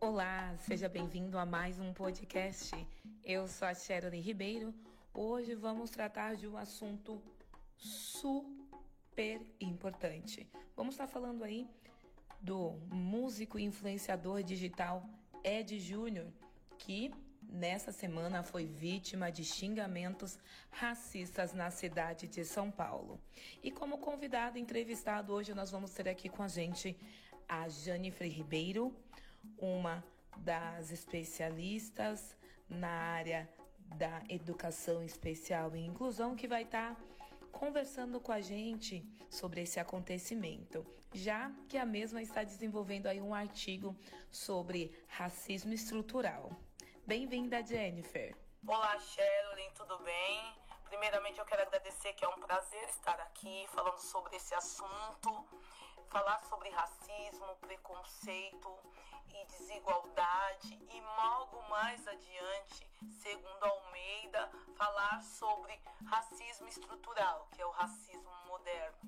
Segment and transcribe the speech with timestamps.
[0.00, 2.70] Olá, seja bem-vindo a mais um podcast.
[3.24, 4.74] Eu sou a Shirley Ribeiro.
[5.14, 7.22] Hoje vamos tratar de um assunto
[7.76, 10.46] super importante.
[10.76, 11.66] Vamos estar falando aí
[12.40, 15.02] do músico e influenciador digital
[15.42, 16.26] Ed Júnior,
[16.78, 17.10] que
[17.42, 20.38] nessa semana foi vítima de xingamentos
[20.70, 23.20] racistas na cidade de São Paulo.
[23.62, 26.96] E como convidado entrevistado hoje, nós vamos ter aqui com a gente
[27.48, 28.94] a Janifer Ribeiro,
[29.58, 30.04] uma
[30.38, 32.36] das especialistas
[32.68, 33.48] na área
[33.96, 37.00] da educação especial e inclusão, que vai estar tá
[37.50, 43.34] conversando com a gente sobre esse acontecimento, já que a mesma está desenvolvendo aí um
[43.34, 43.96] artigo
[44.30, 46.50] sobre racismo estrutural.
[47.06, 48.36] Bem-vinda, Jennifer.
[48.66, 50.54] Olá, Sherilyn, tudo bem?
[50.84, 55.46] Primeiramente, eu quero agradecer que é um prazer estar aqui falando sobre esse assunto,
[56.08, 58.78] falar sobre racismo, preconceito
[59.40, 62.86] e desigualdade e logo mais adiante,
[63.22, 68.98] segundo Almeida, falar sobre racismo estrutural, que é o racismo moderno.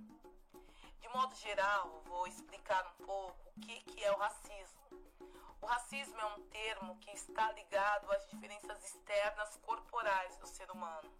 [1.00, 4.80] De modo geral, vou explicar um pouco o que, que é o racismo.
[5.60, 11.12] O racismo é um termo que está ligado às diferenças externas corporais do ser humano.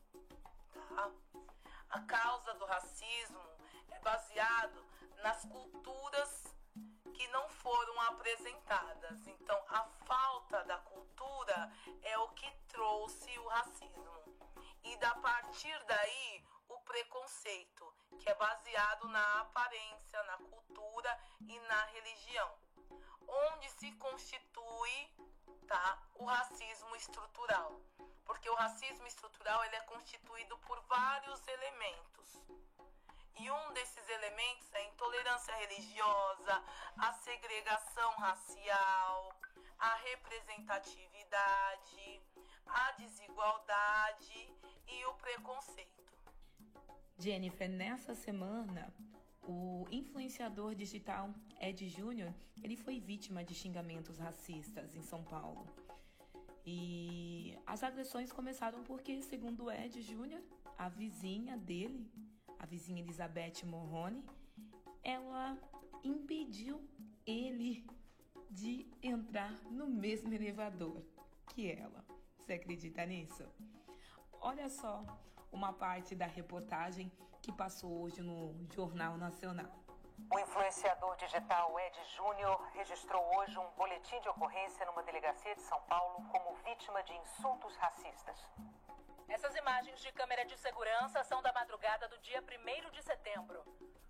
[0.89, 1.11] Tá?
[1.91, 3.43] A causa do racismo
[3.91, 4.83] é baseado
[5.23, 6.53] nas culturas
[7.33, 9.27] não foram apresentadas.
[9.27, 14.23] Então, a falta da cultura é o que trouxe o racismo.
[14.85, 21.85] E da partir daí, o preconceito, que é baseado na aparência, na cultura e na
[21.87, 22.63] religião
[23.33, 25.11] onde se constitui
[25.67, 27.81] tá, o racismo estrutural.
[28.25, 32.41] Porque o racismo estrutural ele é constituído por vários elementos.
[33.43, 36.63] E um desses elementos é a intolerância religiosa,
[36.97, 39.35] a segregação racial,
[39.81, 42.23] a representatividade,
[42.65, 44.55] a desigualdade
[44.87, 46.15] e o preconceito.
[47.19, 48.95] Jennifer, nessa semana
[49.43, 55.67] o influenciador digital Ed Júnior, ele foi vítima de xingamentos racistas em São Paulo.
[56.65, 60.41] E as agressões começaram porque, segundo Ed Júnior,
[60.79, 62.09] a vizinha dele,
[62.63, 64.25] a vizinha Elizabeth Morrone,
[65.03, 65.59] ela
[66.05, 66.81] impediu
[67.27, 67.85] ele
[68.49, 71.03] de entrar no mesmo elevador
[71.49, 72.05] que ela.
[72.39, 73.45] Você acredita nisso?
[74.41, 75.05] Olha só
[75.51, 77.11] uma parte da reportagem
[77.43, 79.73] que passou hoje no Jornal Nacional.
[80.33, 85.81] O influenciador digital Ed Júnior registrou hoje um boletim de ocorrência numa delegacia de São
[85.83, 88.39] Paulo como vítima de insultos racistas.
[89.29, 93.65] Essas imagens de câmera de segurança são da madrugada do dia 1 de setembro.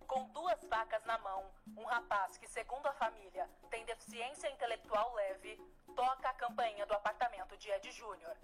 [0.06, 5.56] Com duas facas na mão, um rapaz que, segundo a família, tem deficiência intelectual leve,
[5.94, 8.36] toca a campainha do apartamento de Ed Júnior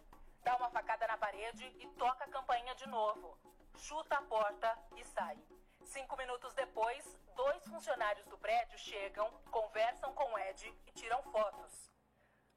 [0.48, 3.38] dá uma facada na parede e toca a campainha de novo.
[3.76, 5.36] Chuta a porta e sai.
[5.84, 7.04] Cinco minutos depois,
[7.36, 11.90] dois funcionários do prédio chegam, conversam com Ed e tiram fotos.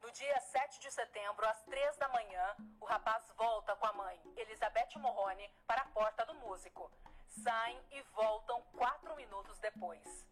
[0.01, 4.19] No dia 7 de setembro, às três da manhã, o rapaz volta com a mãe,
[4.35, 6.91] Elizabeth Morrone, para a porta do músico.
[7.27, 10.25] Saem e voltam quatro minutos depois.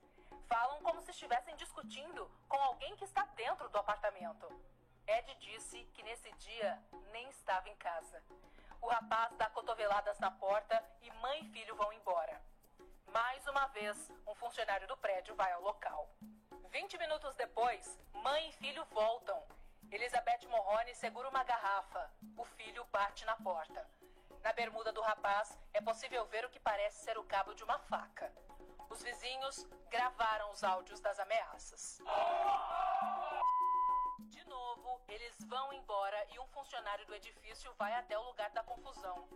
[0.48, 4.48] Falam como se estivessem discutindo com alguém que está dentro do apartamento.
[5.06, 6.82] Ed disse que nesse dia
[7.12, 8.24] nem estava em casa.
[8.82, 12.42] O rapaz dá cotoveladas na porta e mãe e filho vão embora.
[13.14, 16.10] Mais uma vez, um funcionário do prédio vai ao local.
[16.72, 19.39] 20 minutos depois, mãe e filho voltam.
[19.92, 22.12] Elizabeth Morrone segura uma garrafa.
[22.38, 23.90] O filho bate na porta.
[24.44, 27.80] Na bermuda do rapaz é possível ver o que parece ser o cabo de uma
[27.80, 28.32] faca.
[28.90, 32.00] Os vizinhos gravaram os áudios das ameaças.
[34.30, 38.64] De novo, eles vão embora e um funcionário do edifício vai até o lugar da
[38.64, 39.28] confusão.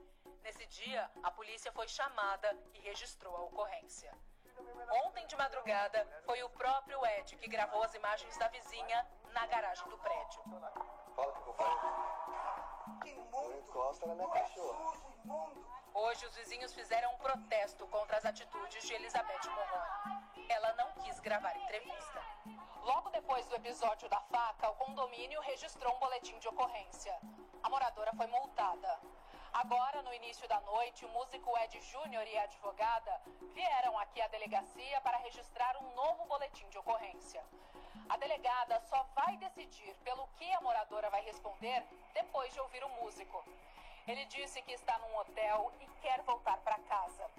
[0.44, 4.16] Nesse dia, a polícia foi chamada e registrou a ocorrência.
[5.06, 9.88] Ontem de madrugada, foi o próprio Ed que gravou as imagens da vizinha na garagem
[9.90, 10.42] do prédio.
[11.16, 11.78] Fala o que eu falei.
[13.04, 13.58] Que mundo!
[13.58, 14.94] Encosta na minha cachorra.
[15.94, 20.50] Hoje, os vizinhos fizeram um protesto contra as atitudes de Elizabeth Morrone.
[20.50, 22.22] Ela não quis gravar entrevista.
[22.84, 27.18] Logo depois do episódio da faca, o condomínio registrou um boletim de ocorrência.
[27.62, 29.00] A moradora foi multada.
[29.54, 33.22] Agora, no início da noite, o músico Ed Júnior e a advogada
[33.54, 37.44] vieram aqui à delegacia para registrar um novo boletim de ocorrência.
[38.10, 41.86] A delegada só vai decidir pelo que a moradora vai responder
[42.16, 43.46] depois de ouvir o músico.
[44.08, 47.30] Ele disse que está num hotel e quer voltar para casa.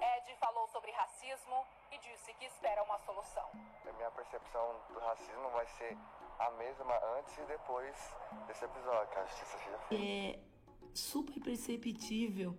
[0.00, 3.48] Ed falou sobre racismo e disse que espera uma solução.
[3.86, 5.96] A minha percepção do racismo vai ser
[6.38, 8.16] a mesma antes e depois
[8.46, 10.51] desse episódio, que a justiça seja feita.
[10.94, 12.54] Super perceptível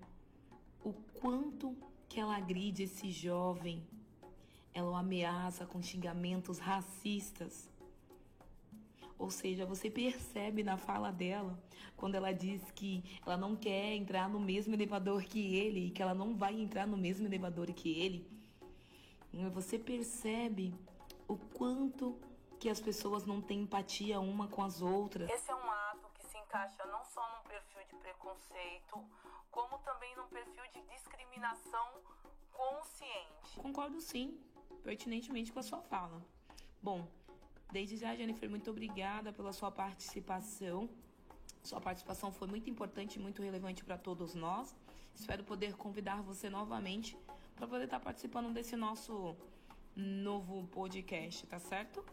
[0.84, 1.76] o quanto
[2.10, 3.86] que ela agride esse jovem.
[4.74, 7.70] Ela o ameaça com xingamentos racistas.
[9.18, 11.58] Ou seja, você percebe na fala dela,
[11.96, 16.02] quando ela diz que ela não quer entrar no mesmo elevador que ele e que
[16.02, 18.28] ela não vai entrar no mesmo elevador que ele.
[19.54, 20.74] Você percebe
[21.28, 22.18] o quanto
[22.60, 25.30] que as pessoas não têm empatia uma com as outras.
[25.30, 25.72] Esse é um
[26.54, 29.04] encaixa não só num perfil de preconceito,
[29.50, 31.88] como também num perfil de discriminação
[32.52, 33.60] consciente.
[33.60, 34.40] Concordo sim,
[34.84, 36.22] pertinentemente com a sua fala.
[36.80, 37.08] Bom,
[37.72, 40.88] desde já, Jennifer, muito obrigada pela sua participação.
[41.64, 44.76] Sua participação foi muito importante e muito relevante para todos nós.
[45.16, 47.18] Espero poder convidar você novamente
[47.56, 49.36] para poder estar tá participando desse nosso
[49.96, 52.06] novo podcast, tá certo?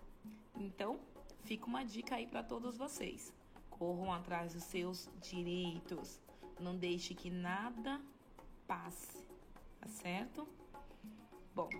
[0.54, 0.98] Então,
[1.44, 3.38] fica uma dica aí para todos vocês.
[3.80, 6.20] Corram atrás dos seus direitos.
[6.60, 7.98] Não deixe que nada
[8.66, 9.26] passe,
[9.80, 10.46] tá certo?
[11.54, 11.70] Bom,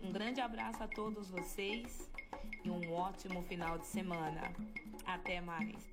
[0.00, 2.08] um grande abraço a todos vocês
[2.64, 4.52] e um ótimo final de semana.
[5.04, 5.90] Até mais.